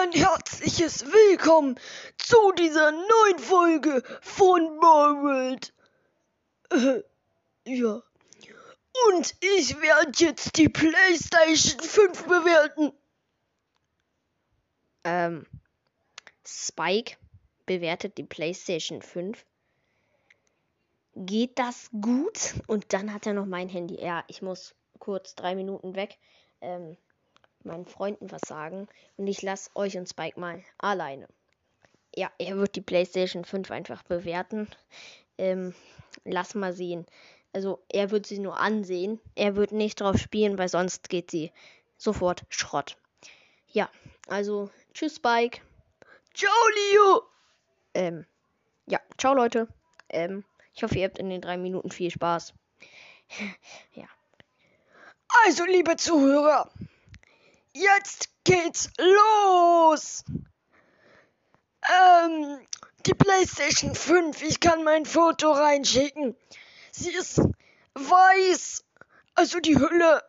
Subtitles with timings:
[0.00, 1.78] ein herzliches Willkommen
[2.16, 5.58] zu dieser neuen Folge von Marvel.
[6.70, 7.02] Äh,
[7.66, 8.02] ja.
[9.08, 12.92] Und ich werde jetzt die PlayStation 5 bewerten.
[15.04, 15.46] Ähm,
[16.46, 17.18] Spike
[17.66, 19.44] bewertet die PlayStation 5.
[21.14, 22.54] Geht das gut?
[22.68, 24.02] Und dann hat er noch mein Handy.
[24.02, 26.16] Ja, ich muss kurz drei Minuten weg.
[26.62, 26.96] Ähm,
[27.64, 28.88] meinen Freunden was sagen.
[29.16, 31.28] Und ich lasse euch und Spike mal alleine.
[32.14, 34.68] Ja, er wird die PlayStation 5 einfach bewerten.
[35.38, 35.74] Ähm,
[36.24, 37.06] lass mal sehen.
[37.52, 39.20] Also, er wird sie nur ansehen.
[39.34, 41.52] Er wird nicht drauf spielen, weil sonst geht sie
[41.96, 42.96] sofort Schrott.
[43.68, 43.88] Ja,
[44.28, 45.60] also, tschüss, Spike.
[46.34, 47.22] Ciao, Leo.
[47.94, 48.26] Ähm,
[48.86, 49.68] ja, ciao, Leute.
[50.08, 52.54] Ähm, ich hoffe, ihr habt in den drei Minuten viel Spaß.
[53.92, 54.06] ja.
[55.46, 56.70] Also, liebe Zuhörer,
[57.72, 60.24] jetzt geht's los.
[61.88, 62.60] Ähm,
[63.06, 66.36] die PlayStation 5, ich kann mein Foto reinschicken.
[66.92, 67.40] Sie ist
[67.94, 68.84] weiß,
[69.34, 70.22] also die Hülle,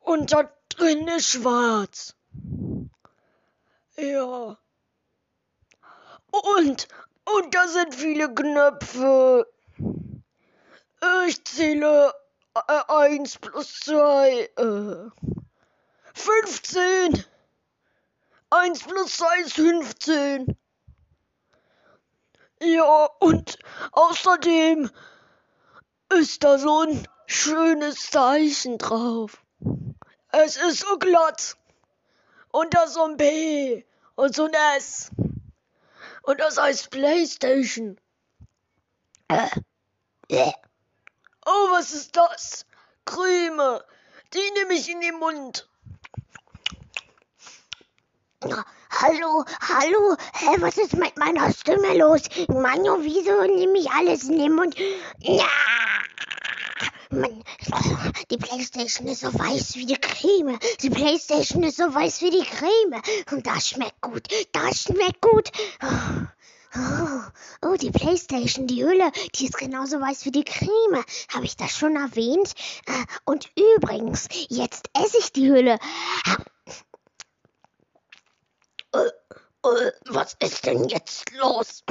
[0.00, 2.14] und da drin ist schwarz.
[3.96, 4.58] Ja.
[6.30, 6.88] Und,
[7.24, 9.46] und da sind viele Knöpfe.
[11.26, 12.12] Ich zähle
[12.54, 14.50] äh, 1 plus 2.
[14.56, 15.35] Äh,
[16.16, 17.24] 15.
[18.50, 20.56] 1 plus 2 ist 15.
[22.62, 23.58] Ja, und
[23.92, 24.90] außerdem
[26.14, 29.44] ist da so ein schönes Zeichen drauf.
[30.32, 31.56] Es ist so glatt.
[32.50, 35.10] Und da so ein B und so ein S.
[36.22, 38.00] Und das heißt PlayStation.
[41.44, 42.64] Oh, was ist das?
[43.04, 43.80] Creme.
[44.32, 45.68] Die nehme ich in den Mund.
[48.44, 52.20] Hallo, hallo, hä, was ist mit meiner Stimme los?
[52.48, 54.76] Manu, wieso nehme ich alles in den Mund?
[55.20, 55.48] Ja!
[57.08, 57.42] Mann,
[58.30, 60.58] die Playstation ist so weiß wie die Creme.
[60.82, 63.00] Die Playstation ist so weiß wie die Creme.
[63.30, 64.28] Und das schmeckt gut.
[64.52, 65.50] Das schmeckt gut.
[66.74, 71.02] Oh, oh, die Playstation, die Hülle, die ist genauso weiß wie die Creme.
[71.32, 72.52] Habe ich das schon erwähnt?
[72.86, 75.78] Äh, Und übrigens, jetzt esse ich die Hülle.
[78.96, 81.84] Äh, äh, Was ist denn jetzt los?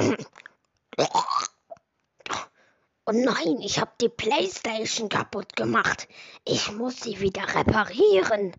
[3.08, 6.08] Oh nein, ich habe die Playstation kaputt gemacht.
[6.44, 8.52] Ich muss sie wieder reparieren.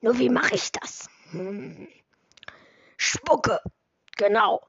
[0.00, 1.08] Nur wie mache ich das?
[1.30, 1.86] Hm.
[2.96, 3.60] Spucke.
[4.16, 4.66] Genau.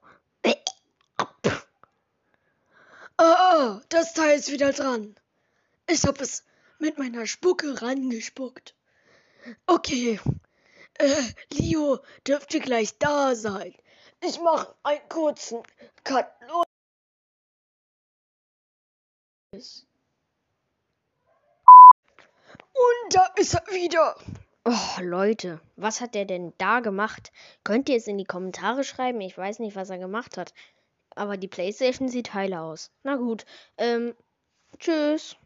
[3.19, 5.16] Ah, das Teil ist wieder dran.
[5.88, 6.44] Ich habe es
[6.78, 8.75] mit meiner Spucke rangespuckt.
[9.66, 10.19] Okay.
[11.00, 11.22] Äh,
[11.53, 13.74] Leo dürfte gleich da sein.
[14.22, 15.62] Ich mache einen kurzen
[16.03, 16.28] Cut.
[22.74, 24.16] Und da ist er wieder.
[24.66, 27.31] Oh, Leute, was hat der denn da gemacht?
[27.64, 29.22] Könnt ihr es in die Kommentare schreiben?
[29.22, 30.53] Ich weiß nicht, was er gemacht hat.
[31.12, 32.91] Aber die Playstation sieht heile aus.
[33.03, 33.46] Na gut.
[33.78, 34.16] Ähm,
[34.79, 35.38] tschüss.